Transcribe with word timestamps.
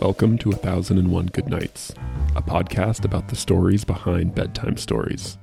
Welcome 0.00 0.38
to 0.38 0.50
A 0.50 0.54
Thousand 0.56 0.96
and 0.96 1.12
One 1.12 1.26
Good 1.26 1.50
Nights, 1.50 1.92
a 2.34 2.40
podcast 2.40 3.04
about 3.04 3.28
the 3.28 3.36
stories 3.36 3.84
behind 3.84 4.34
bedtime 4.34 4.78
stories. 4.78 5.36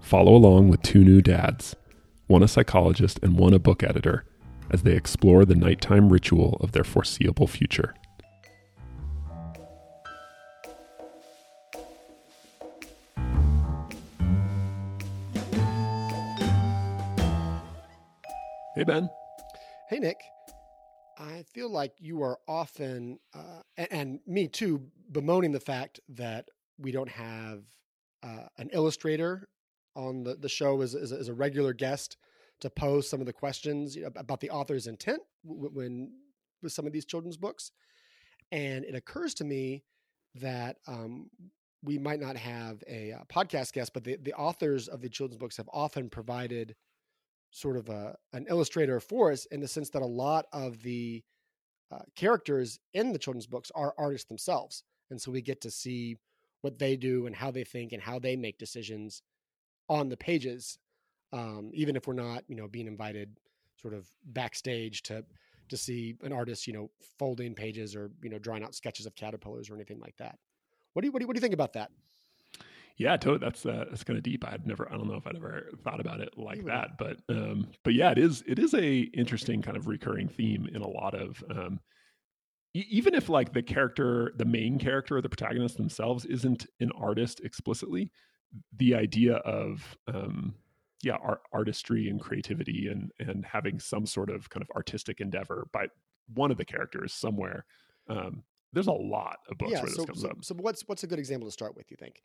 Follow 0.00 0.34
along 0.34 0.70
with 0.70 0.80
two 0.80 1.04
new 1.04 1.20
dads, 1.20 1.76
one 2.26 2.42
a 2.42 2.48
psychologist 2.48 3.20
and 3.22 3.36
one 3.36 3.52
a 3.52 3.58
book 3.58 3.82
editor, 3.82 4.24
as 4.70 4.82
they 4.82 4.96
explore 4.96 5.44
the 5.44 5.54
nighttime 5.54 6.08
ritual 6.08 6.56
of 6.62 6.72
their 6.72 6.84
foreseeable 6.84 7.46
future. 7.46 7.94
Hey, 18.74 18.84
Ben. 18.84 19.10
Hey, 19.90 19.98
Nick. 19.98 20.16
I 21.18 21.44
feel 21.54 21.70
like 21.70 21.94
you 21.98 22.22
are 22.22 22.38
often, 22.46 23.18
uh, 23.34 23.62
and, 23.76 23.88
and, 23.90 24.20
me 24.26 24.48
too, 24.48 24.82
bemoaning 25.10 25.52
the 25.52 25.60
fact 25.60 26.00
that 26.10 26.48
we 26.78 26.92
don't 26.92 27.08
have 27.08 27.62
uh, 28.22 28.48
an 28.58 28.68
illustrator 28.72 29.48
on 29.94 30.24
the, 30.24 30.34
the 30.34 30.48
show 30.48 30.82
as, 30.82 30.94
as, 30.94 31.12
as, 31.12 31.28
a 31.28 31.34
regular 31.34 31.72
guest 31.72 32.18
to 32.60 32.68
pose 32.68 33.08
some 33.08 33.20
of 33.20 33.26
the 33.26 33.32
questions 33.32 33.96
you 33.96 34.02
know, 34.02 34.10
about 34.16 34.40
the 34.40 34.50
author's 34.50 34.86
intent 34.86 35.22
when 35.42 36.10
with 36.62 36.72
some 36.72 36.86
of 36.86 36.92
these 36.92 37.04
children's 37.04 37.36
books. 37.36 37.70
And 38.52 38.84
it 38.84 38.94
occurs 38.94 39.34
to 39.34 39.44
me 39.44 39.84
that 40.36 40.76
um, 40.86 41.30
we 41.82 41.98
might 41.98 42.20
not 42.20 42.36
have 42.36 42.82
a, 42.88 43.10
a 43.10 43.16
uh, 43.16 43.20
podcast 43.32 43.72
guest, 43.72 43.92
but 43.94 44.04
the, 44.04 44.16
the 44.22 44.34
authors 44.34 44.88
of 44.88 45.00
the 45.00 45.08
children's 45.08 45.38
books 45.38 45.56
have 45.56 45.68
often 45.72 46.10
provided 46.10 46.74
sort 47.50 47.76
of 47.76 47.88
a 47.88 48.16
an 48.32 48.46
illustrator 48.48 49.00
for 49.00 49.32
us 49.32 49.46
in 49.46 49.60
the 49.60 49.68
sense 49.68 49.90
that 49.90 50.02
a 50.02 50.06
lot 50.06 50.46
of 50.52 50.82
the 50.82 51.22
uh, 51.92 52.00
characters 52.16 52.78
in 52.94 53.12
the 53.12 53.18
children's 53.18 53.46
books 53.46 53.70
are 53.74 53.94
artists 53.98 54.28
themselves, 54.28 54.82
and 55.10 55.20
so 55.20 55.30
we 55.30 55.40
get 55.40 55.60
to 55.60 55.70
see 55.70 56.16
what 56.62 56.78
they 56.78 56.96
do 56.96 57.26
and 57.26 57.36
how 57.36 57.50
they 57.50 57.64
think 57.64 57.92
and 57.92 58.02
how 58.02 58.18
they 58.18 58.36
make 58.36 58.58
decisions 58.58 59.22
on 59.88 60.08
the 60.08 60.16
pages, 60.16 60.78
um, 61.32 61.70
even 61.72 61.94
if 61.96 62.06
we're 62.06 62.14
not, 62.14 62.42
you 62.48 62.56
know, 62.56 62.66
being 62.66 62.86
invited 62.86 63.38
sort 63.80 63.94
of 63.94 64.08
backstage 64.24 65.02
to 65.02 65.24
to 65.68 65.76
see 65.76 66.14
an 66.22 66.32
artist, 66.32 66.66
you 66.66 66.72
know, 66.72 66.90
folding 67.18 67.54
pages 67.54 67.94
or 67.94 68.10
you 68.22 68.30
know 68.30 68.38
drawing 68.38 68.62
out 68.62 68.74
sketches 68.74 69.06
of 69.06 69.14
caterpillars 69.14 69.70
or 69.70 69.74
anything 69.74 70.00
like 70.00 70.16
that. 70.16 70.38
What 70.92 71.02
do 71.02 71.06
you 71.06 71.12
what 71.12 71.20
do 71.20 71.24
you, 71.24 71.26
what 71.28 71.34
do 71.34 71.38
you 71.38 71.42
think 71.42 71.54
about 71.54 71.74
that? 71.74 71.90
Yeah, 72.98 73.16
totally. 73.16 73.38
That's 73.40 73.66
uh, 73.66 73.84
that's 73.90 74.04
kind 74.04 74.16
of 74.16 74.22
deep. 74.22 74.44
I'd 74.46 74.66
never, 74.66 74.90
I 74.90 74.96
don't 74.96 75.08
know 75.08 75.16
if 75.16 75.26
I'd 75.26 75.36
ever 75.36 75.68
thought 75.84 76.00
about 76.00 76.20
it 76.20 76.30
like 76.38 76.64
that, 76.64 76.96
but 76.98 77.18
um, 77.28 77.68
but 77.84 77.92
yeah, 77.92 78.10
it 78.10 78.18
is 78.18 78.42
it 78.46 78.58
is 78.58 78.72
a 78.72 79.00
interesting 79.14 79.60
kind 79.60 79.76
of 79.76 79.86
recurring 79.86 80.28
theme 80.28 80.68
in 80.72 80.80
a 80.80 80.88
lot 80.88 81.14
of 81.14 81.44
um, 81.50 81.78
e- 82.72 82.86
even 82.88 83.14
if 83.14 83.28
like 83.28 83.52
the 83.52 83.62
character, 83.62 84.32
the 84.36 84.46
main 84.46 84.78
character 84.78 85.18
or 85.18 85.20
the 85.20 85.28
protagonist 85.28 85.76
themselves 85.76 86.24
isn't 86.24 86.66
an 86.80 86.90
artist 86.98 87.40
explicitly, 87.44 88.10
the 88.78 88.94
idea 88.94 89.36
of 89.36 89.96
um, 90.08 90.54
yeah, 91.02 91.16
art, 91.22 91.42
artistry 91.52 92.08
and 92.08 92.18
creativity 92.18 92.88
and 92.88 93.12
and 93.18 93.44
having 93.44 93.78
some 93.78 94.06
sort 94.06 94.30
of 94.30 94.48
kind 94.48 94.62
of 94.62 94.70
artistic 94.74 95.20
endeavor 95.20 95.68
by 95.70 95.86
one 96.34 96.50
of 96.50 96.56
the 96.56 96.64
characters 96.64 97.12
somewhere. 97.12 97.66
Um, 98.08 98.42
there's 98.72 98.86
a 98.86 98.92
lot 98.92 99.38
of 99.50 99.58
books 99.58 99.72
yeah, 99.72 99.82
where 99.82 99.90
so, 99.90 99.96
this 99.96 100.06
comes 100.06 100.20
so, 100.22 100.28
up. 100.28 100.44
So 100.44 100.54
what's 100.54 100.82
what's 100.86 101.02
a 101.02 101.06
good 101.06 101.18
example 101.18 101.46
to 101.46 101.52
start 101.52 101.76
with? 101.76 101.90
You 101.90 101.98
think? 101.98 102.22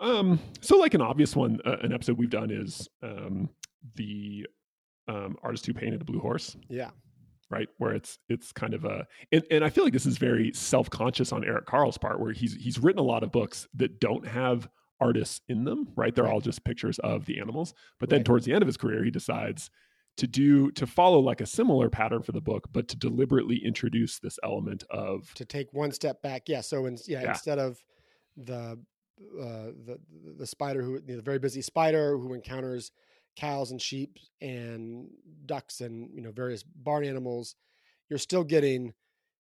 Um, 0.00 0.40
so 0.60 0.78
like 0.78 0.94
an 0.94 1.02
obvious 1.02 1.36
one, 1.36 1.60
uh, 1.64 1.76
an 1.82 1.92
episode 1.92 2.18
we've 2.18 2.30
done 2.30 2.50
is 2.50 2.88
um, 3.02 3.50
the 3.96 4.46
um, 5.08 5.36
artist 5.42 5.66
who 5.66 5.74
painted 5.74 6.00
the 6.00 6.04
blue 6.04 6.20
horse. 6.20 6.56
Yeah. 6.68 6.90
Right, 7.50 7.68
where 7.78 7.92
it's 7.92 8.20
it's 8.28 8.52
kind 8.52 8.74
of 8.74 8.84
a 8.84 9.08
and, 9.32 9.42
and 9.50 9.64
I 9.64 9.70
feel 9.70 9.82
like 9.82 9.92
this 9.92 10.06
is 10.06 10.18
very 10.18 10.52
self 10.52 10.88
conscious 10.88 11.32
on 11.32 11.44
Eric 11.44 11.66
Carle's 11.66 11.98
part, 11.98 12.20
where 12.20 12.30
he's 12.30 12.54
he's 12.54 12.78
written 12.78 13.00
a 13.00 13.04
lot 13.04 13.24
of 13.24 13.32
books 13.32 13.66
that 13.74 13.98
don't 13.98 14.24
have 14.24 14.68
artists 15.00 15.40
in 15.48 15.64
them. 15.64 15.88
Right, 15.96 16.14
they're 16.14 16.26
right. 16.26 16.32
all 16.32 16.40
just 16.40 16.64
pictures 16.64 17.00
of 17.00 17.26
the 17.26 17.40
animals. 17.40 17.74
But 17.98 18.08
then 18.08 18.20
right. 18.20 18.24
towards 18.24 18.46
the 18.46 18.52
end 18.52 18.62
of 18.62 18.68
his 18.68 18.76
career, 18.76 19.02
he 19.02 19.10
decides 19.10 19.68
to 20.18 20.28
do 20.28 20.70
to 20.72 20.86
follow 20.86 21.18
like 21.18 21.40
a 21.40 21.46
similar 21.46 21.90
pattern 21.90 22.22
for 22.22 22.30
the 22.30 22.40
book, 22.40 22.68
but 22.72 22.86
to 22.86 22.96
deliberately 22.96 23.60
introduce 23.64 24.20
this 24.20 24.38
element 24.44 24.84
of 24.88 25.34
to 25.34 25.44
take 25.44 25.72
one 25.72 25.90
step 25.90 26.22
back. 26.22 26.42
Yeah. 26.46 26.60
So 26.60 26.86
in, 26.86 26.98
yeah, 27.08 27.22
yeah. 27.22 27.30
instead 27.30 27.58
of 27.58 27.82
the 28.36 28.78
uh, 29.40 29.72
the 29.86 29.98
the 30.38 30.46
spider 30.46 30.82
who 30.82 31.00
the 31.00 31.22
very 31.22 31.38
busy 31.38 31.62
spider 31.62 32.16
who 32.16 32.34
encounters 32.34 32.90
cows 33.36 33.70
and 33.70 33.80
sheep 33.80 34.18
and 34.40 35.08
ducks 35.46 35.80
and 35.80 36.10
you 36.14 36.20
know 36.20 36.30
various 36.32 36.62
barn 36.62 37.04
animals 37.04 37.54
you're 38.08 38.18
still 38.18 38.44
getting 38.44 38.92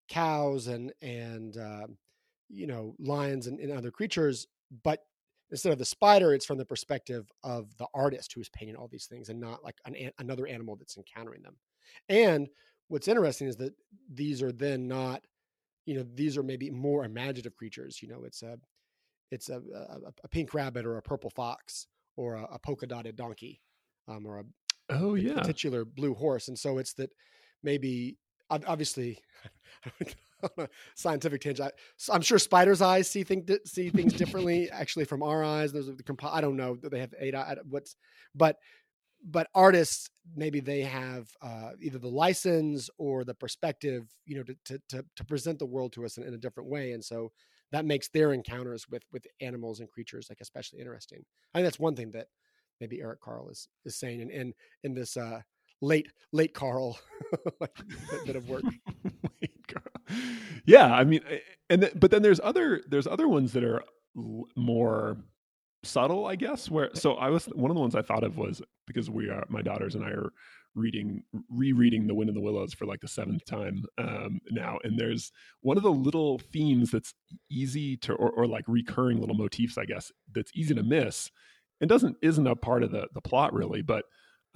cows 0.10 0.68
and 0.68 0.92
and 1.02 1.58
uh, 1.58 1.88
you 2.50 2.68
know 2.68 2.96
lions 3.00 3.48
and, 3.48 3.60
and, 3.60 3.72
other 3.72 3.92
creatures 3.92 4.48
but 4.84 5.04
instead 5.52 5.72
of 5.72 5.80
the 5.80 5.86
spider 5.86 6.34
it's 6.34 6.46
from 6.46 6.58
the 6.58 6.66
perspective 6.66 7.32
of 7.44 7.76
the 7.78 7.88
artist 7.94 8.34
who's 8.34 8.50
painting 8.50 8.76
all 8.76 8.88
these 8.88 9.06
things 9.06 9.30
and 9.30 9.40
not 9.40 9.64
like 9.64 9.76
an, 9.86 9.96
another 10.20 10.46
animal 10.48 10.76
that's 10.76 10.98
encountering 10.98 11.42
them. 11.42 11.56
And 12.08 12.48
what's 12.88 13.08
interesting 13.08 13.48
is 13.48 13.56
that 13.58 13.74
these 14.12 14.42
are 14.42 14.52
then 14.52 14.88
not 14.88 15.22
you 15.86 15.96
know 15.96 16.06
these 16.14 16.38
are 16.38 16.44
maybe 16.44 16.70
more 16.70 17.04
imaginative 17.04 17.56
creatures 17.56 18.00
you 18.02 18.08
know 18.08 18.24
it's 18.24 18.44
a 18.44 18.58
it's 19.32 19.50
a, 19.50 19.58
a, 19.58 20.14
a 20.24 20.28
pink 20.28 20.54
rabbit 20.54 20.86
or 20.86 20.98
a 20.98 21.02
purple 21.02 21.30
fox 21.30 21.88
or 22.16 22.36
a, 22.36 22.44
a 22.54 22.60
polka 22.60 22.88
dotted 22.88 23.16
donkey 23.16 23.62
um, 24.08 24.26
or 24.26 24.40
a 24.40 24.44
oh 24.90 25.16
yeah. 25.16 25.42
titular 25.42 25.86
blue 25.86 26.14
horse. 26.14 26.48
And 26.48 26.58
so 26.58 26.78
it's 26.78 26.94
that 26.94 27.12
maybe 27.64 28.18
obviously 28.50 29.20
scientific 30.96 31.42
tangent 31.42 31.72
I, 32.10 32.16
am 32.16 32.22
sure 32.22 32.40
spiders 32.40 32.82
eyes 32.82 33.10
see 33.10 33.24
think 33.24 33.50
see 33.66 33.90
things 33.90 34.14
differently 34.14 34.70
actually 34.74 35.06
from 35.06 35.22
our 35.22 35.44
eyes. 35.44 35.72
Those 35.72 35.90
are 35.90 35.96
the 35.96 36.04
comp- 36.04 36.26
i 36.26 36.42
don't 36.42 36.58
know 36.58 36.76
they 36.76 37.00
have 37.00 37.14
eight 37.20 37.36
eye, 37.36 37.58
what's 37.68 37.96
but 38.34 38.58
but 39.24 39.48
artists 39.54 40.10
maybe 40.36 40.60
they 40.60 40.82
have 40.82 41.28
uh, 41.42 41.72
either 41.82 42.00
the 42.00 42.08
license 42.08 42.90
or 42.98 43.24
the 43.24 43.34
perspective 43.34 44.06
you 44.26 44.38
know 44.38 44.44
to, 44.44 44.56
to, 44.66 44.82
to, 44.90 45.06
to 45.16 45.26
present 45.26 45.60
the 45.60 45.66
world 45.66 45.94
to 45.94 46.06
us 46.06 46.18
in, 46.18 46.24
in, 46.24 46.34
a 46.34 46.38
different 46.38 46.70
way. 46.70 46.94
And 46.94 47.04
so 47.04 47.32
that 47.72 47.86
makes 47.86 48.10
their 48.10 48.34
encounters 48.34 48.88
with 48.90 49.04
with 49.12 49.26
animals 49.42 49.80
and 49.80 49.90
creatures 49.90 50.28
like 50.30 50.40
especially 50.42 50.80
interesting. 50.80 51.24
I 51.54 51.60
think 51.60 51.66
that's 51.66 51.80
one 51.80 51.96
thing 51.96 52.12
that 52.12 52.28
maybe 52.80 53.02
Eric 53.02 53.22
Carle 53.22 53.50
is 53.50 53.68
is 53.86 53.98
saying 53.98 54.22
in 54.22 54.32
in, 54.32 54.54
in 54.84 54.94
this 54.94 55.18
uh, 55.18 55.42
late 55.82 56.08
late 56.32 56.54
Carle 56.54 56.98
bit 58.26 58.36
of 58.36 58.50
work. 58.50 58.64
yeah, 60.66 60.94
I 60.94 61.04
mean, 61.04 61.22
and 61.70 61.82
th- 61.82 61.94
but 61.96 62.12
then 62.12 62.22
there's 62.22 62.40
other 62.44 62.82
there's 62.88 63.08
other 63.08 63.28
ones 63.28 63.54
that 63.54 63.64
are 63.64 63.84
more 64.56 65.18
subtle, 65.84 66.26
I 66.26 66.36
guess. 66.36 66.70
Where 66.70 66.90
so 66.94 67.14
I 67.14 67.30
was 67.30 67.46
one 67.46 67.72
of 67.72 67.76
the 67.76 67.82
ones 67.82 67.96
I 67.96 68.02
thought 68.02 68.24
of 68.24 68.38
was 68.38 68.62
because 68.88 69.10
we 69.10 69.30
are 69.30 69.46
my 69.50 69.62
daughters 69.62 69.96
and 69.96 70.04
I 70.04 70.10
are 70.10 70.32
reading 70.76 71.24
rereading 71.50 72.08
the 72.08 72.14
wind 72.14 72.30
in 72.30 72.36
the 72.36 72.42
willows 72.42 72.74
for 72.74 72.86
like 72.86 73.00
the 73.02 73.08
seventh 73.08 73.44
time 73.46 73.84
um, 73.98 74.40
now 74.52 74.78
and 74.84 74.98
there's 74.98 75.32
one 75.62 75.78
of 75.78 75.84
the 75.84 75.92
little 75.92 76.40
themes 76.40 76.92
that's 76.92 77.14
easy 77.50 77.98
to 77.98 78.14
or, 78.14 78.30
or, 78.32 78.48
like 78.48 78.64
recurring 78.68 79.20
little 79.20 79.36
motifs 79.36 79.78
i 79.78 79.86
guess 79.86 80.12
that's 80.34 80.52
easy 80.56 80.74
to 80.74 80.84
miss 80.84 81.30
and 81.82 81.90
doesn't 81.90 82.16
isn't 82.22 82.48
a 82.48 82.56
part 82.56 82.84
of 82.84 82.92
the 82.92 83.08
the 83.14 83.22
plot 83.22 83.54
really 83.54 83.82
but 83.82 84.06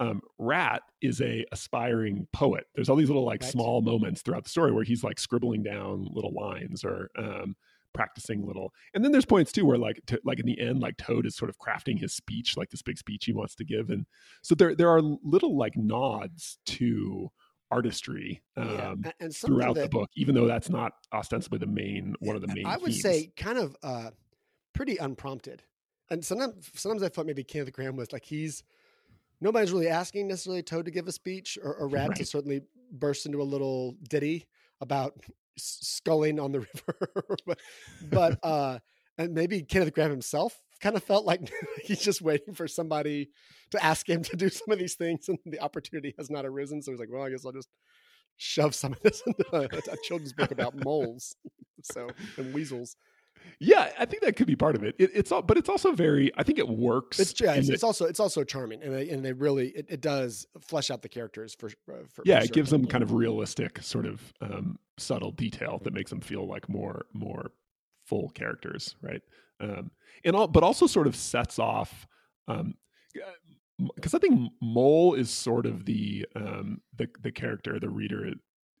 um, 0.00 0.20
rat 0.38 0.82
is 1.02 1.20
a 1.20 1.44
aspiring 1.52 2.26
poet 2.32 2.64
there's 2.74 2.88
all 2.88 2.96
these 2.96 3.08
little 3.08 3.24
like 3.24 3.42
right. 3.42 3.50
small 3.50 3.80
moments 3.80 4.22
throughout 4.22 4.44
the 4.44 4.50
story 4.50 4.72
where 4.72 4.84
he's 4.84 5.04
like 5.04 5.20
scribbling 5.20 5.62
down 5.62 6.08
little 6.12 6.32
lines 6.32 6.84
or 6.84 7.10
um, 7.16 7.54
practicing 7.94 8.46
little. 8.46 8.72
And 8.92 9.04
then 9.04 9.12
there's 9.12 9.24
points 9.24 9.52
too 9.52 9.64
where 9.64 9.78
like 9.78 10.00
to, 10.08 10.20
like 10.24 10.40
in 10.40 10.46
the 10.46 10.60
end, 10.60 10.80
like 10.80 10.96
Toad 10.98 11.26
is 11.26 11.36
sort 11.36 11.48
of 11.48 11.56
crafting 11.58 11.98
his 11.98 12.14
speech, 12.14 12.56
like 12.56 12.70
this 12.70 12.82
big 12.82 12.98
speech 12.98 13.24
he 13.24 13.32
wants 13.32 13.54
to 13.56 13.64
give, 13.64 13.90
and 13.90 14.06
so 14.42 14.54
there 14.54 14.74
there 14.74 14.90
are 14.90 15.00
little 15.00 15.56
like 15.56 15.76
nods 15.76 16.58
to 16.66 17.30
artistry 17.70 18.42
um, 18.56 19.02
yeah. 19.04 19.12
and 19.20 19.34
throughout 19.34 19.74
that, 19.74 19.84
the 19.84 19.88
book, 19.88 20.10
even 20.16 20.34
though 20.34 20.46
that's 20.46 20.68
not 20.68 20.92
ostensibly 21.12 21.58
the 21.58 21.66
main 21.66 22.14
one 22.20 22.36
of 22.36 22.42
the 22.42 22.48
main. 22.48 22.66
I 22.66 22.76
would 22.76 22.92
themes. 22.92 23.02
say 23.02 23.32
kind 23.36 23.58
of 23.58 23.76
uh, 23.82 24.10
pretty 24.74 24.96
unprompted, 24.98 25.62
and 26.10 26.24
sometimes 26.24 26.70
sometimes 26.74 27.02
I 27.02 27.08
thought 27.08 27.26
maybe 27.26 27.44
Kenneth 27.44 27.72
Grahame 27.72 27.96
was 27.96 28.12
like 28.12 28.24
he's 28.24 28.62
nobody's 29.40 29.72
really 29.72 29.88
asking 29.88 30.28
necessarily 30.28 30.62
Toad 30.62 30.84
to 30.84 30.90
give 30.90 31.08
a 31.08 31.12
speech 31.12 31.58
or, 31.62 31.74
or 31.74 31.88
Rat 31.88 32.08
right. 32.08 32.18
to 32.18 32.24
certainly 32.24 32.62
burst 32.92 33.26
into 33.26 33.40
a 33.40 33.44
little 33.44 33.94
ditty 34.08 34.46
about 34.80 35.14
sculling 35.56 36.40
on 36.40 36.52
the 36.52 36.60
river, 36.88 37.38
but, 37.46 37.58
but 38.10 38.38
uh, 38.42 38.78
and 39.18 39.34
maybe 39.34 39.62
Kenneth 39.62 39.94
Grahame 39.94 40.10
himself 40.10 40.60
kind 40.80 40.96
of 40.96 41.04
felt 41.04 41.24
like 41.26 41.40
he's 41.82 42.00
just 42.00 42.22
waiting 42.22 42.54
for 42.54 42.68
somebody 42.68 43.30
to 43.70 43.84
ask 43.84 44.08
him 44.08 44.22
to 44.22 44.36
do 44.36 44.48
some 44.48 44.70
of 44.70 44.78
these 44.78 44.94
things, 44.94 45.28
and 45.28 45.38
the 45.46 45.60
opportunity 45.60 46.14
has 46.18 46.30
not 46.30 46.46
arisen. 46.46 46.82
So 46.82 46.92
he's 46.92 47.00
like, 47.00 47.10
"Well, 47.10 47.22
I 47.22 47.30
guess 47.30 47.44
I'll 47.44 47.52
just 47.52 47.68
shove 48.36 48.74
some 48.74 48.92
of 48.92 49.00
this 49.02 49.22
into 49.26 49.44
a, 49.52 49.92
a 49.92 49.96
children's 50.02 50.32
book 50.32 50.50
about 50.50 50.84
moles, 50.84 51.36
so 51.82 52.08
and 52.36 52.52
weasels." 52.54 52.96
Yeah, 53.58 53.90
I 53.98 54.04
think 54.04 54.22
that 54.22 54.36
could 54.36 54.46
be 54.46 54.56
part 54.56 54.74
of 54.74 54.82
it. 54.82 54.94
it 54.98 55.10
it's 55.14 55.32
all, 55.32 55.42
but 55.42 55.56
it's 55.56 55.68
also 55.68 55.92
very. 55.92 56.30
I 56.36 56.42
think 56.42 56.58
it 56.58 56.68
works. 56.68 57.18
It's 57.18 57.40
yeah, 57.40 57.54
it's, 57.54 57.68
it's 57.68 57.82
also 57.82 58.06
it's 58.06 58.20
also 58.20 58.44
charming, 58.44 58.82
and 58.82 58.94
they 58.94 59.08
and 59.10 59.24
they 59.24 59.32
really 59.32 59.68
it, 59.68 59.86
it 59.88 60.00
does 60.00 60.46
flesh 60.60 60.90
out 60.90 61.02
the 61.02 61.08
characters 61.08 61.54
for. 61.54 61.68
Uh, 61.68 62.04
for 62.12 62.22
yeah, 62.24 62.40
for 62.40 62.44
it 62.44 62.52
gives 62.52 62.70
them 62.70 62.86
kind 62.86 63.02
of 63.02 63.12
realistic, 63.12 63.82
sort 63.82 64.06
of 64.06 64.32
um, 64.40 64.78
subtle 64.98 65.30
detail 65.30 65.80
that 65.84 65.92
makes 65.92 66.10
them 66.10 66.20
feel 66.20 66.46
like 66.46 66.68
more 66.68 67.06
more 67.12 67.50
full 68.06 68.28
characters, 68.30 68.96
right? 69.02 69.22
Um, 69.60 69.90
and 70.24 70.36
all, 70.36 70.48
but 70.48 70.62
also 70.62 70.86
sort 70.86 71.06
of 71.06 71.16
sets 71.16 71.58
off. 71.58 72.06
Um, 72.48 72.74
because 73.96 74.14
I 74.14 74.18
think 74.18 74.52
Mole 74.62 75.14
is 75.14 75.30
sort 75.30 75.66
of 75.66 75.84
the 75.84 76.26
um, 76.36 76.80
the 76.96 77.08
the 77.22 77.32
character 77.32 77.78
the 77.78 77.88
reader 77.88 78.30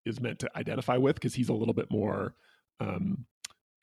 is 0.04 0.20
meant 0.20 0.38
to 0.40 0.50
identify 0.56 0.96
with 0.96 1.16
because 1.16 1.34
he's 1.34 1.48
a 1.48 1.54
little 1.54 1.74
bit 1.74 1.90
more 1.90 2.34
um, 2.80 3.26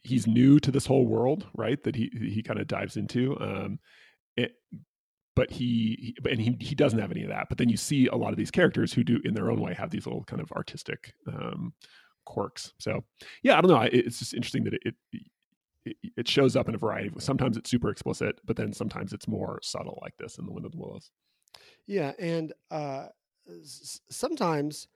he's 0.04 0.28
new 0.28 0.60
to 0.60 0.72
this 0.72 0.86
whole 0.86 1.06
world, 1.06 1.48
right? 1.56 1.82
That 1.84 1.96
he 1.96 2.12
he 2.14 2.44
kind 2.44 2.60
of 2.60 2.68
dives 2.68 2.98
into. 2.98 3.40
Um, 3.40 3.80
it, 4.36 4.54
but 5.36 5.50
he, 5.50 6.16
he, 6.24 6.30
and 6.30 6.40
he 6.40 6.58
he 6.60 6.76
doesn't 6.76 7.00
have 7.00 7.12
any 7.12 7.24
of 7.24 7.30
that. 7.30 7.48
But 7.50 7.58
then 7.58 7.70
you 7.70 7.78
see 7.78 8.08
a 8.08 8.16
lot 8.16 8.32
of 8.32 8.38
these 8.38 8.52
characters 8.52 8.94
who 8.94 9.04
do 9.04 9.20
in 9.24 9.34
their 9.34 9.50
own 9.50 9.62
way 9.62 9.74
have 9.74 9.90
these 9.90 10.06
little 10.06 10.24
kind 10.24 10.42
of 10.42 10.52
artistic 10.52 11.14
um, 11.28 11.74
quirks. 12.26 12.74
So 12.80 13.04
yeah, 13.44 13.58
I 13.58 13.62
don't 13.62 13.72
know. 13.72 13.82
It's 13.92 14.20
just 14.20 14.34
interesting 14.34 14.64
that 14.66 14.74
it, 14.74 14.96
it 15.12 15.98
it 16.16 16.28
shows 16.28 16.56
up 16.56 16.70
in 16.70 16.76
a 16.76 16.78
variety 16.78 17.08
of 17.08 17.24
sometimes 17.24 17.58
it's 17.58 17.72
super 17.72 17.90
explicit 17.90 18.40
but 18.46 18.56
then 18.56 18.72
sometimes 18.72 19.14
it's 19.14 19.28
more 19.28 19.60
subtle 19.64 19.98
like 20.04 20.16
this 20.20 20.38
in 20.38 20.46
the 20.46 20.52
wind 20.52 20.64
of 20.64 20.72
the 20.72 20.78
willows 20.78 21.10
yeah 21.88 22.12
and 22.20 22.54
uh 22.70 23.08
sometimes 24.12 24.88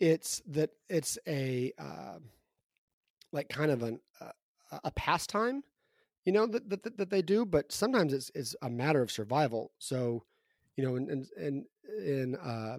it's 0.00 0.40
that 0.46 0.70
it's 0.88 1.18
a 1.26 1.72
uh, 1.78 2.18
like 3.32 3.48
kind 3.48 3.70
of 3.70 3.82
an 3.82 4.00
uh, 4.20 4.30
a 4.84 4.90
pastime, 4.92 5.62
you 6.24 6.32
know, 6.32 6.46
that, 6.46 6.68
that, 6.68 6.96
that 6.96 7.10
they 7.10 7.22
do, 7.22 7.44
but 7.44 7.72
sometimes 7.72 8.12
it's, 8.12 8.30
it's 8.34 8.54
a 8.62 8.70
matter 8.70 9.02
of 9.02 9.10
survival. 9.10 9.72
So, 9.78 10.24
you 10.76 10.84
know, 10.84 10.96
in, 10.96 11.26
in, 11.36 11.64
in, 12.04 12.36
uh, 12.36 12.78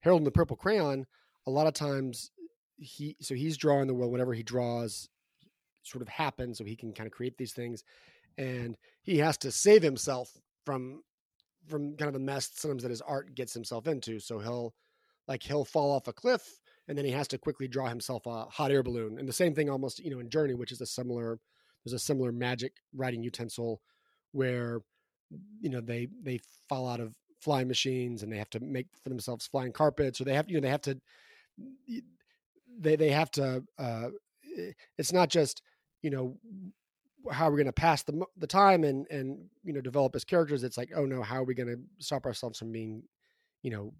Harold 0.00 0.20
and 0.20 0.26
the 0.26 0.32
Purple 0.32 0.56
Crayon, 0.56 1.06
a 1.46 1.50
lot 1.50 1.66
of 1.66 1.74
times 1.74 2.30
he, 2.78 3.16
so 3.20 3.34
he's 3.34 3.56
drawing 3.56 3.86
the 3.86 3.94
world, 3.94 4.12
whatever 4.12 4.34
he 4.34 4.42
draws 4.42 5.08
sort 5.82 6.02
of 6.02 6.08
happens. 6.08 6.58
So 6.58 6.64
he 6.64 6.76
can 6.76 6.92
kind 6.92 7.06
of 7.06 7.12
create 7.12 7.36
these 7.36 7.52
things 7.52 7.84
and 8.38 8.76
he 9.02 9.18
has 9.18 9.36
to 9.38 9.50
save 9.50 9.82
himself 9.82 10.30
from, 10.64 11.02
from 11.66 11.96
kind 11.96 12.08
of 12.08 12.14
the 12.14 12.20
mess 12.20 12.50
sometimes 12.54 12.82
that 12.82 12.90
his 12.90 13.02
art 13.02 13.34
gets 13.34 13.52
himself 13.52 13.86
into. 13.86 14.20
So 14.20 14.38
he'll, 14.38 14.74
like 15.28 15.42
he'll 15.42 15.64
fall 15.64 15.92
off 15.92 16.08
a 16.08 16.12
cliff 16.12 16.60
and 16.88 16.96
then 16.96 17.04
he 17.04 17.10
has 17.10 17.28
to 17.28 17.38
quickly 17.38 17.68
draw 17.68 17.88
himself 17.88 18.26
a 18.26 18.44
hot 18.44 18.70
air 18.70 18.82
balloon. 18.82 19.18
And 19.18 19.28
the 19.28 19.32
same 19.32 19.54
thing 19.54 19.68
almost, 19.68 19.98
you 19.98 20.10
know, 20.10 20.20
in 20.20 20.30
Journey, 20.30 20.54
which 20.54 20.72
is 20.72 20.80
a 20.80 20.86
similar 20.86 21.38
there's 21.84 21.92
a 21.94 21.98
similar 22.04 22.32
magic 22.32 22.72
writing 22.94 23.22
utensil 23.22 23.80
where 24.32 24.80
you 25.60 25.70
know 25.70 25.80
they 25.80 26.08
they 26.22 26.40
fall 26.68 26.88
out 26.88 27.00
of 27.00 27.14
flying 27.40 27.68
machines 27.68 28.22
and 28.22 28.32
they 28.32 28.38
have 28.38 28.50
to 28.50 28.60
make 28.60 28.88
for 29.02 29.08
themselves 29.08 29.46
flying 29.46 29.72
carpets 29.72 30.20
or 30.20 30.24
they 30.24 30.34
have 30.34 30.48
you 30.48 30.56
know 30.56 30.60
they 30.60 30.68
have 30.68 30.80
to 30.80 30.98
they 32.78 32.96
they 32.96 33.10
have 33.10 33.30
to 33.30 33.62
uh 33.78 34.08
it's 34.98 35.12
not 35.12 35.28
just 35.28 35.62
you 36.02 36.10
know 36.10 36.36
how 37.30 37.46
are 37.46 37.50
we're 37.50 37.56
going 37.56 37.66
to 37.66 37.72
pass 37.72 38.02
the 38.02 38.20
the 38.36 38.46
time 38.46 38.82
and 38.84 39.06
and 39.10 39.38
you 39.62 39.72
know 39.72 39.80
develop 39.80 40.14
as 40.16 40.24
characters 40.24 40.64
it's 40.64 40.76
like 40.76 40.90
oh 40.96 41.04
no 41.04 41.22
how 41.22 41.36
are 41.36 41.44
we 41.44 41.54
going 41.54 41.68
to 41.68 41.78
stop 41.98 42.26
ourselves 42.26 42.58
from 42.58 42.72
being 42.72 43.02
you 43.66 43.72
know 43.72 43.92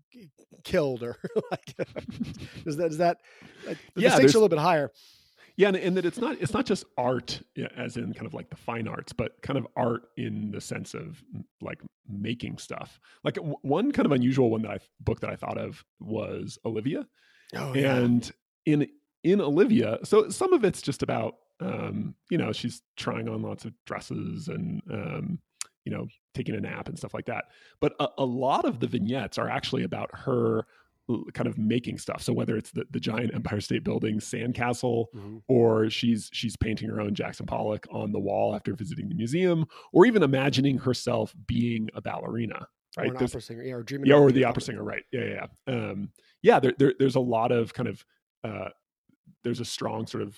killed 0.62 1.02
or 1.02 1.18
like 1.50 1.74
is 2.66 2.76
that 2.76 2.92
is 2.92 2.98
that 2.98 3.18
like, 3.66 3.76
the 3.94 4.02
yeah, 4.02 4.10
distinction 4.10 4.38
a 4.38 4.40
little 4.40 4.48
bit 4.48 4.60
higher. 4.60 4.92
Yeah 5.56 5.68
and, 5.68 5.76
and, 5.76 5.96
that 5.96 6.04
it's 6.04 6.18
not 6.18 6.36
it's 6.40 6.52
not 6.52 6.66
just 6.66 6.84
art 6.96 7.40
as 7.76 7.96
in 7.96 8.14
kind 8.14 8.26
of 8.26 8.34
like 8.34 8.48
the 8.48 8.56
fine 8.56 8.86
arts 8.86 9.12
but 9.12 9.42
kind 9.42 9.58
of 9.58 9.66
art 9.76 10.02
in 10.16 10.52
the 10.52 10.60
sense 10.60 10.94
of 10.94 11.20
like 11.60 11.80
making 12.08 12.58
stuff. 12.58 13.00
Like 13.24 13.38
one 13.62 13.90
kind 13.90 14.06
of 14.06 14.12
unusual 14.12 14.50
one 14.50 14.62
that 14.62 14.70
i 14.70 14.78
book 15.00 15.18
that 15.20 15.30
i 15.30 15.36
thought 15.36 15.58
of 15.58 15.84
was 15.98 16.58
olivia. 16.64 17.04
Oh, 17.56 17.74
yeah. 17.74 17.96
and 17.96 18.30
in 18.66 18.88
in 19.24 19.40
olivia 19.40 19.98
so 20.04 20.28
some 20.28 20.52
of 20.52 20.64
it's 20.64 20.82
just 20.82 21.02
about 21.02 21.34
um 21.60 22.14
you 22.30 22.38
know 22.38 22.52
she's 22.52 22.82
trying 22.96 23.28
on 23.28 23.42
lots 23.42 23.64
of 23.64 23.72
dresses 23.84 24.46
and 24.46 24.82
um 24.92 25.38
you 25.86 25.92
know, 25.92 26.06
taking 26.34 26.54
a 26.54 26.60
nap 26.60 26.88
and 26.88 26.98
stuff 26.98 27.14
like 27.14 27.26
that. 27.26 27.44
But 27.80 27.94
a, 27.98 28.08
a 28.18 28.24
lot 28.24 28.66
of 28.66 28.80
the 28.80 28.88
vignettes 28.88 29.38
are 29.38 29.48
actually 29.48 29.84
about 29.84 30.10
her 30.12 30.66
kind 31.32 31.46
of 31.46 31.56
making 31.56 31.98
stuff. 31.98 32.20
So 32.20 32.32
whether 32.32 32.56
it's 32.56 32.72
the, 32.72 32.84
the 32.90 32.98
giant 32.98 33.32
Empire 33.32 33.60
State 33.60 33.84
Building 33.84 34.18
sandcastle, 34.18 35.06
mm-hmm. 35.14 35.38
or 35.46 35.88
she's 35.88 36.28
she's 36.32 36.56
painting 36.56 36.88
her 36.88 37.00
own 37.00 37.14
Jackson 37.14 37.46
Pollock 37.46 37.86
on 37.90 38.10
the 38.10 38.18
wall 38.18 38.54
after 38.54 38.74
visiting 38.74 39.08
the 39.08 39.14
museum, 39.14 39.66
or 39.92 40.04
even 40.04 40.24
imagining 40.24 40.78
herself 40.78 41.32
being 41.46 41.88
a 41.94 42.00
ballerina, 42.00 42.66
right? 42.96 43.10
Or 43.10 43.14
an 43.14 43.22
opera 43.22 43.40
singer, 43.40 43.62
yeah, 43.62 43.74
or 43.74 43.84
dreaming. 43.84 44.10
Yeah, 44.10 44.16
or 44.16 44.32
the 44.32 44.44
opera 44.44 44.62
singer, 44.62 44.82
right? 44.82 45.04
Yeah, 45.12 45.20
yeah, 45.20 45.46
yeah. 45.68 45.74
Um, 45.74 46.10
yeah 46.42 46.58
there, 46.58 46.74
there, 46.76 46.94
there's 46.98 47.16
a 47.16 47.20
lot 47.20 47.52
of 47.52 47.72
kind 47.72 47.88
of 47.88 48.04
uh, 48.42 48.70
there's 49.44 49.60
a 49.60 49.64
strong 49.64 50.08
sort 50.08 50.24
of 50.24 50.36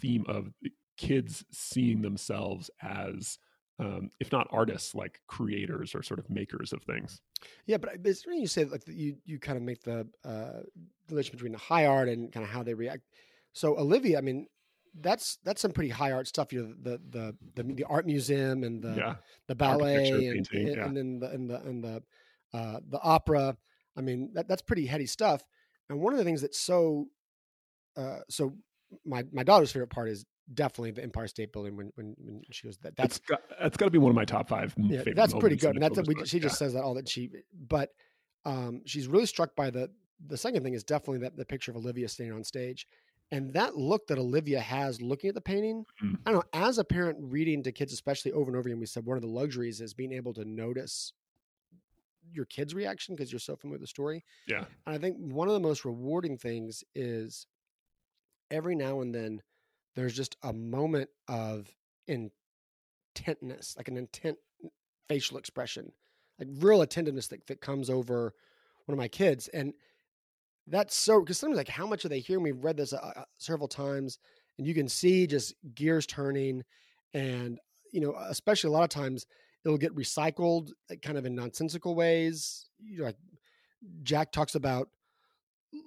theme 0.00 0.24
of 0.28 0.52
kids 0.96 1.44
seeing 1.52 2.02
themselves 2.02 2.68
as 2.82 3.38
um, 3.80 4.10
if 4.20 4.30
not 4.30 4.46
artists, 4.50 4.94
like 4.94 5.20
creators 5.26 5.94
or 5.94 6.02
sort 6.02 6.20
of 6.20 6.28
makers 6.28 6.72
of 6.72 6.82
things. 6.82 7.22
Yeah, 7.64 7.78
but 7.78 7.92
it's 8.04 8.26
when 8.26 8.38
you 8.38 8.46
say 8.46 8.64
like 8.64 8.82
you 8.86 9.16
you 9.24 9.38
kind 9.38 9.56
of 9.56 9.64
make 9.64 9.82
the 9.82 10.06
uh, 10.22 10.60
relation 11.08 11.32
between 11.32 11.52
the 11.52 11.58
high 11.58 11.86
art 11.86 12.08
and 12.08 12.30
kind 12.30 12.44
of 12.44 12.50
how 12.50 12.62
they 12.62 12.74
react. 12.74 13.02
So 13.54 13.78
Olivia, 13.78 14.18
I 14.18 14.20
mean, 14.20 14.46
that's 15.00 15.38
that's 15.44 15.62
some 15.62 15.72
pretty 15.72 15.88
high 15.88 16.12
art 16.12 16.26
stuff. 16.26 16.52
You 16.52 16.62
know, 16.62 16.74
the 16.82 17.00
the 17.08 17.36
the, 17.54 17.74
the 17.74 17.84
art 17.84 18.04
museum 18.04 18.64
and 18.64 18.82
the 18.82 18.94
yeah. 18.94 19.14
the 19.46 19.54
ballet 19.54 20.10
and, 20.10 20.20
painting, 20.20 20.68
and, 20.68 20.76
yeah. 20.76 20.84
and, 20.84 20.96
then 20.96 21.18
the 21.18 21.30
and 21.30 21.50
the 21.50 21.60
and 21.62 21.82
the 21.82 22.02
uh, 22.52 22.80
the 22.86 23.00
opera. 23.02 23.56
I 23.96 24.02
mean, 24.02 24.30
that, 24.34 24.46
that's 24.46 24.62
pretty 24.62 24.86
heady 24.86 25.06
stuff. 25.06 25.42
And 25.88 26.00
one 26.00 26.12
of 26.12 26.18
the 26.18 26.24
things 26.24 26.42
that's 26.42 26.58
so 26.58 27.06
uh, 27.96 28.18
so 28.28 28.54
my 29.06 29.24
my 29.32 29.42
daughter's 29.42 29.72
favorite 29.72 29.90
part 29.90 30.10
is 30.10 30.26
definitely 30.54 30.90
the 30.92 31.02
Empire 31.02 31.28
State 31.28 31.52
Building 31.52 31.76
when 31.76 31.92
when, 31.94 32.16
when 32.18 32.42
she 32.50 32.66
goes 32.66 32.76
that 32.78 32.96
that's 32.96 33.18
got, 33.18 33.40
that's 33.60 33.76
got 33.76 33.86
to 33.86 33.90
be 33.90 33.98
one 33.98 34.10
of 34.10 34.16
my 34.16 34.24
top 34.24 34.48
five. 34.48 34.74
Yeah, 34.76 35.02
that's 35.14 35.34
pretty 35.34 35.56
good. 35.56 35.76
And 35.76 35.82
that's 35.82 36.00
we, 36.06 36.24
she 36.24 36.40
just 36.40 36.58
says 36.58 36.74
that 36.74 36.82
all 36.82 36.94
that 36.94 37.08
she, 37.08 37.30
but 37.68 37.90
um, 38.44 38.82
she's 38.84 39.06
really 39.06 39.26
struck 39.26 39.54
by 39.54 39.70
the 39.70 39.90
the 40.26 40.36
second 40.36 40.62
thing 40.62 40.74
is 40.74 40.84
definitely 40.84 41.18
that 41.18 41.36
the 41.36 41.44
picture 41.44 41.70
of 41.70 41.76
Olivia 41.76 42.08
standing 42.08 42.34
on 42.36 42.44
stage. 42.44 42.86
And 43.32 43.52
that 43.52 43.76
look 43.76 44.08
that 44.08 44.18
Olivia 44.18 44.58
has 44.58 45.00
looking 45.00 45.28
at 45.28 45.36
the 45.36 45.40
painting, 45.40 45.84
mm. 46.02 46.18
I 46.26 46.32
don't 46.32 46.40
know, 46.40 46.66
as 46.66 46.78
a 46.78 46.84
parent 46.84 47.16
reading 47.20 47.62
to 47.62 47.70
kids, 47.70 47.92
especially 47.92 48.32
over 48.32 48.50
and 48.50 48.58
over 48.58 48.68
again, 48.68 48.80
we 48.80 48.86
said 48.86 49.06
one 49.06 49.16
of 49.16 49.22
the 49.22 49.28
luxuries 49.28 49.80
is 49.80 49.94
being 49.94 50.12
able 50.12 50.34
to 50.34 50.44
notice 50.44 51.12
your 52.32 52.44
kid's 52.44 52.74
reaction 52.74 53.14
because 53.14 53.32
you're 53.32 53.38
so 53.38 53.54
familiar 53.54 53.74
with 53.74 53.82
the 53.82 53.86
story. 53.86 54.24
Yeah. 54.48 54.64
And 54.84 54.96
I 54.96 54.98
think 54.98 55.16
one 55.16 55.46
of 55.46 55.54
the 55.54 55.60
most 55.60 55.84
rewarding 55.84 56.38
things 56.38 56.82
is 56.94 57.46
every 58.50 58.74
now 58.74 59.00
and 59.00 59.14
then 59.14 59.42
there's 59.94 60.14
just 60.14 60.36
a 60.42 60.52
moment 60.52 61.10
of 61.28 61.68
intentness, 62.08 63.76
like 63.76 63.88
an 63.88 63.96
intent 63.96 64.38
facial 65.08 65.38
expression, 65.38 65.92
like 66.38 66.48
real 66.58 66.82
attentiveness 66.82 67.28
that, 67.28 67.46
that 67.46 67.60
comes 67.60 67.90
over 67.90 68.34
one 68.86 68.94
of 68.94 68.98
my 68.98 69.08
kids. 69.08 69.48
And 69.48 69.74
that's 70.66 70.94
so, 70.94 71.20
because 71.20 71.38
sometimes 71.38 71.56
like 71.56 71.68
how 71.68 71.86
much 71.86 72.04
are 72.04 72.08
they 72.08 72.20
hearing? 72.20 72.44
We've 72.44 72.64
read 72.64 72.76
this 72.76 72.92
uh, 72.92 73.12
uh, 73.16 73.24
several 73.38 73.68
times 73.68 74.18
and 74.58 74.66
you 74.66 74.74
can 74.74 74.88
see 74.88 75.26
just 75.26 75.54
gears 75.74 76.06
turning 76.06 76.62
and, 77.12 77.58
you 77.92 78.00
know, 78.00 78.14
especially 78.28 78.68
a 78.68 78.72
lot 78.72 78.84
of 78.84 78.90
times 78.90 79.26
it'll 79.64 79.78
get 79.78 79.94
recycled 79.94 80.70
kind 81.02 81.18
of 81.18 81.26
in 81.26 81.34
nonsensical 81.34 81.94
ways. 81.94 82.68
You 82.78 82.98
know, 82.98 83.04
like 83.06 83.16
Jack 84.02 84.32
talks 84.32 84.54
about 84.54 84.88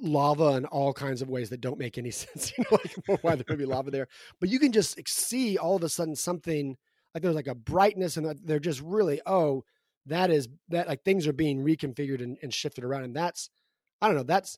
lava 0.02 0.56
in 0.56 0.66
all 0.66 0.94
kinds 0.94 1.22
of 1.22 1.30
ways 1.30 1.50
that 1.50 1.62
don't 1.62 1.80
make 1.80 1.98
any 1.98 2.12
sense. 2.12 2.54
You 2.58 2.64
know, 2.70 2.78
like 2.84 3.24
why 3.24 3.36
there 3.36 3.46
would 3.50 3.60
be 3.60 3.66
lava 3.66 3.92
there, 3.92 4.08
but 4.40 4.50
you 4.50 4.60
can 4.60 4.72
just 4.72 5.00
see 5.08 5.58
all 5.58 5.76
of 5.76 5.84
a 5.84 5.90
sudden 5.90 6.16
something 6.16 6.78
like 7.14 7.24
there's 7.24 7.36
like 7.36 7.48
a 7.48 7.56
brightness, 7.56 8.18
and 8.18 8.40
they're 8.44 8.60
just 8.60 8.82
really 8.82 9.22
oh, 9.26 9.64
that 10.06 10.32
is 10.32 10.48
that 10.70 10.88
like 10.88 11.04
things 11.04 11.28
are 11.28 11.34
being 11.34 11.64
reconfigured 11.64 12.22
and, 12.22 12.38
and 12.42 12.54
shifted 12.54 12.84
around, 12.84 13.04
and 13.04 13.16
that's 13.16 13.50
I 14.02 14.08
don't 14.08 14.16
know 14.16 14.24
that's 14.24 14.58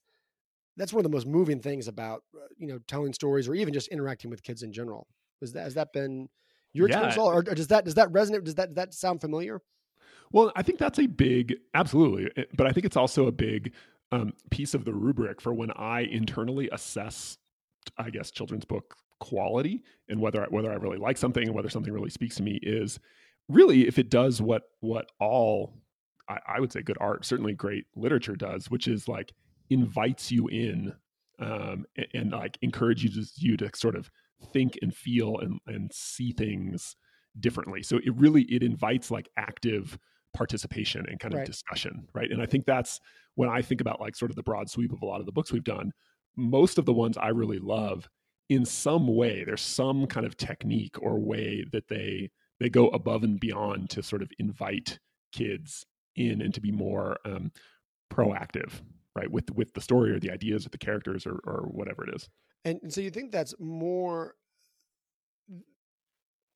that's 0.78 0.94
one 0.94 1.06
of 1.06 1.10
the 1.10 1.16
most 1.16 1.28
moving 1.28 1.62
things 1.62 1.88
about 1.88 2.24
uh, 2.36 2.48
you 2.58 2.68
know 2.68 2.80
telling 2.88 3.14
stories 3.14 3.48
or 3.48 3.56
even 3.56 3.74
just 3.74 3.88
interacting 3.90 4.30
with 4.30 4.44
kids 4.44 4.64
in 4.64 4.72
general. 4.72 5.08
Is 5.42 5.54
that 5.54 5.64
has 5.64 5.74
that 5.76 5.94
been 5.94 6.30
your 6.74 6.90
yeah. 6.90 7.06
experience, 7.06 7.18
or, 7.18 7.52
or 7.52 7.56
does 7.56 7.68
that 7.68 7.86
does 7.86 7.96
that 7.96 8.10
resonate? 8.10 8.44
Does 8.44 8.56
that 8.56 8.70
does 8.70 8.76
that 8.76 8.94
sound 8.94 9.22
familiar? 9.22 9.62
Well, 10.32 10.52
I 10.56 10.64
think 10.64 10.80
that's 10.80 11.00
a 11.00 11.06
big, 11.06 11.56
absolutely. 11.74 12.30
Eh, 12.36 12.46
but 12.56 12.68
I 12.68 12.72
think 12.72 12.86
it's 12.86 12.98
also 12.98 13.28
a 13.28 13.32
big 13.32 13.74
um, 14.12 14.34
piece 14.52 14.74
of 14.74 14.86
the 14.86 14.94
rubric 14.94 15.42
for 15.42 15.54
when 15.54 15.72
I 15.72 16.02
internally 16.02 16.70
assess, 16.72 17.38
I 17.98 18.10
guess, 18.10 18.32
children's 18.32 18.66
book 18.66 18.96
quality 19.20 19.84
and 20.10 20.20
whether 20.20 20.44
I, 20.44 20.48
whether 20.48 20.72
I 20.72 20.76
really 20.76 20.98
like 20.98 21.18
something 21.18 21.44
and 21.46 21.56
whether 21.56 21.70
something 21.70 21.94
really 21.94 22.10
speaks 22.10 22.36
to 22.36 22.44
me 22.44 22.60
is 22.62 23.00
really 23.48 23.88
if 23.88 23.98
it 23.98 24.10
does 24.10 24.42
what 24.42 24.64
what 24.82 25.12
all 25.20 25.74
I, 26.28 26.40
I 26.56 26.60
would 26.60 26.72
say 26.72 26.82
good 26.82 26.98
art, 27.00 27.26
certainly 27.26 27.54
great 27.54 27.86
literature 27.96 28.36
does, 28.36 28.70
which 28.70 28.88
is 28.88 29.08
like 29.08 29.34
invites 29.70 30.32
you 30.32 30.48
in 30.48 30.94
um, 31.40 31.86
and, 31.96 32.08
and, 32.14 32.32
like 32.32 32.58
encourages 32.62 33.34
you 33.38 33.58
to 33.58 33.70
sort 33.76 33.96
of 33.96 34.10
think 34.54 34.78
and 34.82 34.96
feel 34.96 35.38
and, 35.40 35.60
and 35.68 35.92
see 35.94 36.32
things 36.32 36.96
differently. 37.40 37.84
So 37.84 37.98
it 37.98 38.16
really 38.16 38.44
it 38.44 38.64
invites 38.64 39.12
like 39.12 39.30
active 39.38 39.98
participation 40.36 41.06
and 41.10 41.20
kind 41.20 41.34
of 41.34 41.40
Right. 41.40 41.46
discussion, 41.46 42.08
right? 42.14 42.32
And 42.32 42.42
I 42.42 42.46
think 42.46 42.66
that's 42.66 43.00
when 43.36 43.50
I 43.50 43.62
think 43.62 43.82
about 43.82 44.00
like 44.02 44.16
sort 44.16 44.32
of 44.32 44.36
the 44.36 44.44
broad 44.44 44.70
sweep 44.70 44.92
of 44.94 45.02
a 45.02 45.06
lot 45.06 45.20
of 45.20 45.26
the 45.26 45.32
books 45.32 45.52
we've 45.52 45.64
done, 45.64 45.92
most 46.36 46.78
of 46.78 46.86
the 46.86 46.94
ones 46.94 47.18
I 47.18 47.30
really 47.30 47.60
love 47.60 48.08
in 48.50 48.64
some 48.66 49.08
way 49.08 49.44
there's 49.44 49.62
some 49.62 50.06
kind 50.06 50.26
of 50.26 50.38
technique 50.38 51.02
or 51.02 51.20
way 51.20 51.66
that 51.72 51.88
they 51.88 52.30
they 52.60 52.70
go 52.70 52.90
above 52.90 53.24
and 53.24 53.40
beyond 53.40 53.90
to 53.90 54.04
sort 54.04 54.22
of 54.22 54.32
invite 54.38 55.00
kids 55.32 55.86
in 56.16 56.42
and 56.42 56.54
to 56.54 56.62
be 56.62 56.72
more 56.72 57.18
um, 57.26 57.52
proactive 58.12 58.82
right 59.16 59.32
with 59.32 59.50
with 59.52 59.74
the 59.74 59.82
story 59.82 60.12
or 60.12 60.20
the 60.20 60.32
ideas 60.32 60.66
or 60.66 60.70
the 60.70 60.78
characters 60.78 61.26
or, 61.26 61.40
or 61.46 61.68
whatever 61.72 62.04
it 62.08 62.14
is 62.16 62.30
And, 62.64 62.80
and 62.84 62.94
so 62.94 63.02
you 63.02 63.10
think 63.12 63.32
that's 63.32 63.56
more 63.60 64.36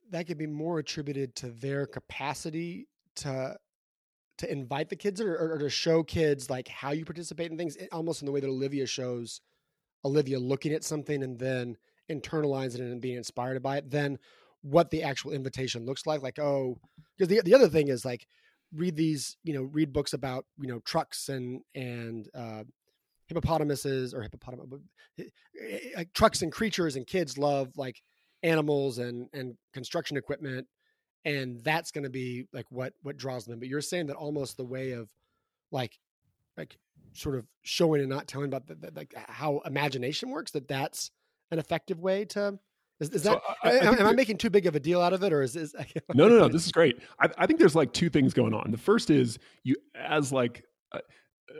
that 0.09 0.27
could 0.27 0.37
be 0.37 0.47
more 0.47 0.79
attributed 0.79 1.35
to 1.35 1.49
their 1.49 1.85
capacity 1.85 2.87
to 3.15 3.55
to 4.39 4.51
invite 4.51 4.89
the 4.89 4.95
kids 4.95 5.21
or, 5.21 5.35
or, 5.35 5.53
or 5.53 5.57
to 5.59 5.69
show 5.69 6.03
kids 6.03 6.49
like 6.49 6.67
how 6.67 6.91
you 6.91 7.05
participate 7.05 7.51
in 7.51 7.57
things 7.57 7.77
eh, 7.79 7.87
almost 7.91 8.21
in 8.21 8.25
the 8.25 8.31
way 8.31 8.39
that 8.39 8.47
Olivia 8.47 8.85
shows 8.85 9.41
Olivia 10.03 10.39
looking 10.39 10.73
at 10.73 10.83
something 10.83 11.23
and 11.23 11.37
then 11.37 11.77
internalizing 12.09 12.79
it 12.79 12.91
and 12.91 13.01
being 13.01 13.17
inspired 13.17 13.61
by 13.61 13.77
it 13.77 13.89
then 13.89 14.17
what 14.61 14.89
the 14.89 15.03
actual 15.03 15.31
invitation 15.31 15.85
looks 15.85 16.05
like. 16.05 16.21
Like 16.21 16.39
oh 16.39 16.77
because 17.17 17.29
the, 17.29 17.41
the 17.41 17.53
other 17.53 17.69
thing 17.69 17.89
is 17.89 18.03
like 18.03 18.27
read 18.73 18.95
these 18.95 19.37
you 19.43 19.53
know 19.53 19.63
read 19.63 19.93
books 19.93 20.13
about 20.13 20.45
you 20.59 20.67
know 20.67 20.79
trucks 20.79 21.29
and 21.29 21.61
and 21.75 22.29
uh 22.35 22.63
hippopotamuses 23.27 24.13
or 24.13 24.21
hippopotamus 24.21 24.79
like 25.95 26.11
trucks 26.13 26.41
and 26.41 26.51
creatures 26.51 26.95
and 26.95 27.05
kids 27.05 27.37
love 27.37 27.69
like 27.75 28.01
animals 28.43 28.97
and 28.97 29.27
and 29.33 29.55
construction 29.73 30.17
equipment 30.17 30.67
and 31.25 31.59
that's 31.63 31.91
going 31.91 32.03
to 32.03 32.09
be 32.09 32.47
like 32.53 32.65
what 32.69 32.93
what 33.03 33.17
draws 33.17 33.45
them 33.45 33.59
but 33.59 33.67
you're 33.67 33.81
saying 33.81 34.07
that 34.07 34.15
almost 34.15 34.57
the 34.57 34.63
way 34.63 34.91
of 34.91 35.09
like 35.71 35.99
like 36.57 36.77
sort 37.13 37.35
of 37.35 37.45
showing 37.63 38.01
and 38.01 38.09
not 38.09 38.27
telling 38.27 38.47
about 38.47 38.67
the, 38.67 38.75
the, 38.75 38.91
like 38.95 39.13
how 39.27 39.61
imagination 39.65 40.29
works 40.29 40.51
that 40.51 40.67
that's 40.67 41.11
an 41.51 41.59
effective 41.59 41.99
way 41.99 42.23
to 42.25 42.57
is, 42.99 43.09
is 43.09 43.23
So 43.23 43.31
that 43.31 43.41
I- 43.63 43.69
I 43.69 43.85
am, 43.85 43.99
am 43.99 44.07
I 44.07 44.13
making 44.13 44.37
too 44.37 44.49
big 44.49 44.65
of 44.65 44.75
a 44.75 44.79
deal 44.79 45.01
out 45.01 45.13
of 45.13 45.23
it 45.23 45.31
or 45.33 45.41
is 45.41 45.53
this 45.53 45.73
no 46.13 46.27
no 46.27 46.37
no 46.37 46.47
this 46.47 46.65
is 46.65 46.71
great. 46.79 46.99
I, 47.19 47.29
I 47.37 47.45
think 47.45 47.59
there's 47.59 47.75
like 47.75 47.93
two 47.93 48.09
things 48.09 48.33
going 48.33 48.53
on. 48.53 48.71
The 48.71 48.77
first 48.77 49.09
is 49.09 49.39
you 49.63 49.75
as 49.95 50.31
like 50.31 50.63
a, 50.93 50.99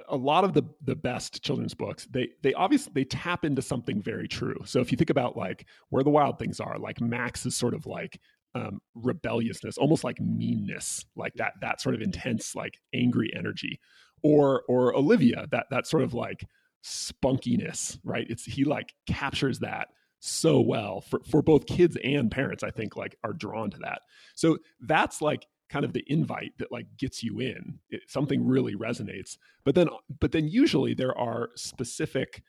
a 0.09 0.15
lot 0.17 0.43
of 0.43 0.53
the 0.53 0.63
the 0.83 0.95
best 0.95 1.41
children's 1.41 1.73
books 1.73 2.07
they 2.11 2.29
they 2.43 2.53
obviously 2.53 2.91
they 2.93 3.05
tap 3.05 3.45
into 3.45 3.61
something 3.61 4.01
very 4.01 4.27
true. 4.27 4.57
So 4.65 4.81
if 4.81 4.91
you 4.91 4.97
think 4.97 5.09
about 5.09 5.37
like 5.37 5.65
where 5.89 6.03
the 6.03 6.09
wild 6.09 6.39
things 6.39 6.59
are 6.59 6.77
like 6.77 6.99
max 7.01 7.45
is 7.45 7.55
sort 7.55 7.73
of 7.73 7.85
like 7.85 8.19
um, 8.59 8.81
rebelliousness 8.95 9.77
almost 9.77 10.03
like 10.03 10.19
meanness 10.19 11.05
like 11.15 11.33
that 11.35 11.53
that 11.61 11.81
sort 11.81 11.95
of 11.95 12.01
intense 12.01 12.55
like 12.55 12.79
angry 12.93 13.31
energy. 13.35 13.79
Or 14.21 14.63
or 14.67 14.93
olivia 14.95 15.47
that 15.51 15.67
that 15.71 15.87
sort 15.87 16.03
of 16.03 16.13
like 16.13 16.45
spunkiness 16.83 17.97
right? 18.03 18.27
It's 18.29 18.45
he 18.45 18.65
like 18.65 18.93
captures 19.07 19.59
that 19.59 19.89
so 20.19 20.59
well 20.59 20.99
for 21.01 21.21
for 21.29 21.41
both 21.41 21.65
kids 21.65 21.97
and 22.03 22.29
parents 22.29 22.61
i 22.61 22.69
think 22.69 22.97
like 22.97 23.15
are 23.23 23.31
drawn 23.31 23.71
to 23.71 23.77
that. 23.79 24.01
So 24.35 24.57
that's 24.81 25.21
like 25.21 25.45
kind 25.69 25.85
of 25.85 25.93
the 25.93 26.03
invite 26.07 26.51
that 26.57 26.71
like 26.71 26.87
gets 26.97 27.23
you 27.23 27.39
in. 27.39 27.79
It, 27.89 28.01
something 28.07 28.45
really 28.45 28.75
resonates. 28.75 29.37
But 29.63 29.75
then 29.75 29.87
but 30.19 30.31
then 30.31 30.47
usually 30.47 30.93
there 30.93 31.17
are 31.17 31.49
specific 31.55 32.43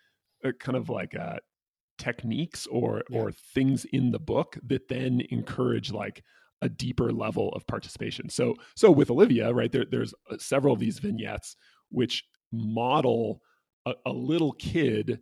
uh, 0.44 0.52
kind 0.58 0.76
of 0.76 0.88
like 0.88 1.14
uh 1.14 1.36
techniques 2.00 2.66
or 2.78 3.02
Yeah. 3.10 3.18
or 3.18 3.32
things 3.54 3.84
in 3.98 4.10
the 4.10 4.18
book 4.18 4.58
that 4.70 4.88
then 4.88 5.22
encourage 5.30 5.92
like 5.92 6.22
a 6.62 6.68
deeper 6.68 7.10
level 7.12 7.46
of 7.56 7.66
participation 7.66 8.28
so 8.28 8.54
so 8.76 8.90
with 8.90 9.10
olivia 9.10 9.46
right 9.60 9.72
there 9.72 9.86
there's 9.90 10.12
uh, 10.30 10.36
several 10.38 10.72
of 10.74 10.80
these 10.80 10.98
vignettes 10.98 11.56
which 11.90 12.24
model 12.52 13.40
a, 13.86 13.92
a 14.06 14.12
little 14.12 14.52
kid 14.52 15.20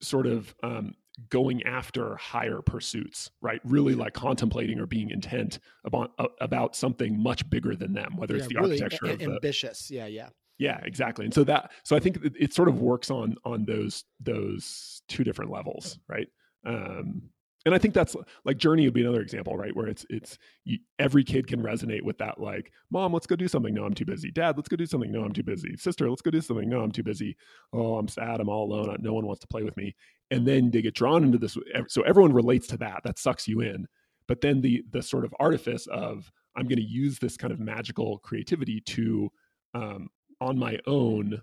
sort 0.00 0.26
of 0.26 0.54
um, 0.62 0.94
going 1.30 1.62
after 1.64 2.14
higher 2.16 2.60
pursuits, 2.62 3.28
right? 3.42 3.60
Really 3.64 3.94
like 3.96 4.14
contemplating 4.14 4.78
or 4.78 4.86
being 4.86 5.10
intent 5.10 5.58
about 5.84 6.12
uh, 6.18 6.28
about 6.40 6.76
something 6.76 7.20
much 7.20 7.48
bigger 7.50 7.74
than 7.74 7.92
them, 7.92 8.16
whether 8.16 8.36
it's 8.36 8.46
the 8.48 8.54
really 8.54 8.80
architecture 8.80 9.06
a- 9.06 9.12
of 9.14 9.18
the 9.18 9.24
ambitious 9.34 9.90
yeah 9.90 10.06
yeah 10.06 10.28
yeah, 10.58 10.80
exactly. 10.82 11.24
And 11.24 11.34
so 11.34 11.44
that 11.44 11.70
so 11.84 11.96
I 11.96 12.00
think 12.00 12.24
it, 12.24 12.32
it 12.38 12.54
sort 12.54 12.68
of 12.68 12.80
works 12.80 13.10
on 13.10 13.36
on 13.44 13.64
those 13.64 14.04
those 14.20 15.02
two 15.08 15.24
different 15.24 15.50
levels, 15.50 15.98
right? 16.08 16.28
Um, 16.66 17.22
and 17.64 17.74
I 17.74 17.78
think 17.78 17.92
that's 17.92 18.16
like 18.44 18.56
Journey 18.56 18.84
would 18.84 18.94
be 18.94 19.02
another 19.02 19.20
example, 19.20 19.56
right? 19.56 19.74
Where 19.74 19.88
it's 19.88 20.06
it's 20.10 20.38
you, 20.64 20.78
every 20.98 21.22
kid 21.22 21.46
can 21.46 21.62
resonate 21.62 22.02
with 22.02 22.18
that. 22.18 22.40
Like, 22.40 22.72
mom, 22.90 23.12
let's 23.12 23.26
go 23.26 23.36
do 23.36 23.48
something. 23.48 23.74
No, 23.74 23.84
I'm 23.84 23.94
too 23.94 24.04
busy. 24.04 24.30
Dad, 24.30 24.56
let's 24.56 24.68
go 24.68 24.76
do 24.76 24.86
something. 24.86 25.12
No, 25.12 25.22
I'm 25.22 25.32
too 25.32 25.42
busy. 25.42 25.76
Sister, 25.76 26.08
let's 26.08 26.22
go 26.22 26.30
do 26.30 26.40
something. 26.40 26.68
No, 26.68 26.80
I'm 26.80 26.92
too 26.92 27.02
busy. 27.02 27.36
Oh, 27.72 27.98
I'm 27.98 28.08
sad. 28.08 28.40
I'm 28.40 28.48
all 28.48 28.72
alone. 28.72 28.96
No 29.00 29.12
one 29.12 29.26
wants 29.26 29.40
to 29.40 29.48
play 29.48 29.62
with 29.62 29.76
me. 29.76 29.94
And 30.30 30.46
then 30.46 30.70
they 30.70 30.82
get 30.82 30.94
drawn 30.94 31.24
into 31.24 31.38
this. 31.38 31.56
So 31.88 32.02
everyone 32.02 32.32
relates 32.32 32.66
to 32.68 32.76
that. 32.78 33.02
That 33.04 33.18
sucks 33.18 33.46
you 33.46 33.60
in. 33.60 33.86
But 34.26 34.40
then 34.40 34.60
the 34.60 34.82
the 34.90 35.02
sort 35.02 35.24
of 35.24 35.34
artifice 35.38 35.86
of 35.88 36.30
I'm 36.56 36.66
going 36.66 36.78
to 36.78 36.82
use 36.82 37.18
this 37.18 37.36
kind 37.36 37.52
of 37.52 37.60
magical 37.60 38.18
creativity 38.18 38.80
to 38.80 39.30
um, 39.74 40.08
on 40.40 40.58
my 40.58 40.78
own 40.86 41.40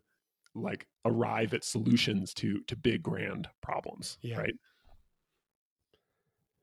like 0.53 0.85
arrive 1.05 1.53
at 1.53 1.63
solutions 1.63 2.33
to 2.33 2.61
to 2.67 2.75
big 2.75 3.01
grand 3.03 3.47
problems 3.61 4.17
Yeah. 4.21 4.39
right? 4.39 4.53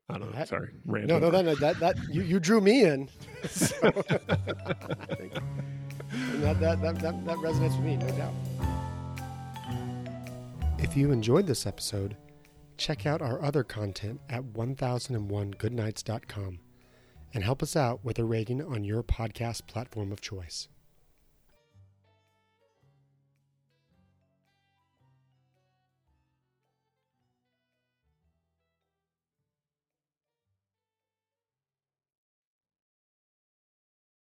I 0.09 0.19
don't 0.19 0.31
know 0.31 0.37
That- 0.39 0.49
sorry 0.49 0.71
rant 0.85 1.07
no 1.09 1.19
no 1.19 1.27
over. 1.29 1.43
that 1.43 1.59
that, 1.61 1.81
that 1.81 1.97
you, 2.11 2.23
you 2.23 2.39
drew 2.41 2.61
me 2.61 2.85
in. 2.85 3.09
So, 3.49 3.75
I 3.85 3.91
that, 6.41 6.61
that, 6.61 6.81
that, 6.83 6.99
that, 7.01 7.25
that 7.25 7.37
resonates 7.39 7.77
with 7.77 7.87
me 7.87 7.97
no 7.97 8.09
doubt. 8.11 8.35
If 10.79 10.97
you 10.97 11.12
enjoyed 11.12 11.47
this 11.47 11.67
episode 11.67 12.17
check 12.77 13.07
out 13.07 13.23
our 13.23 13.41
other 13.43 13.62
content 13.62 14.21
at 14.29 14.43
1001goodnights.com 14.43 16.59
and 17.35 17.45
help 17.45 17.62
us 17.62 17.77
out 17.77 18.05
with 18.05 18.19
a 18.19 18.25
rating 18.25 18.62
on 18.62 18.85
your 18.85 19.03
podcast 19.03 19.67
platform 19.67 20.12
of 20.12 20.21
choice 20.21 20.69